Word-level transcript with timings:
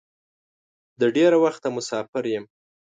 د 1.01 1.01
ډېره 1.15 1.37
وخته 1.45 1.67
مسافر 1.77 2.23
یم. 2.33 2.45